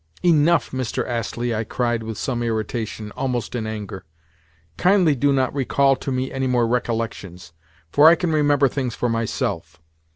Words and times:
"Enough, 0.25 0.71
Mr. 0.71 1.07
Astley!" 1.07 1.53
I 1.53 1.63
cried 1.63 2.01
with 2.01 2.17
some 2.17 2.41
irritation—almost 2.41 3.53
in 3.53 3.67
anger. 3.67 4.03
"Kindly 4.75 5.13
do 5.13 5.31
not 5.31 5.53
recall 5.53 5.95
to 5.97 6.11
me 6.11 6.31
any 6.31 6.47
more 6.47 6.65
recollections, 6.67 7.53
for 7.91 8.09
I 8.09 8.15
can 8.15 8.31
remember 8.31 8.67
things 8.67 8.95
for 8.95 9.09
myself. 9.09 9.79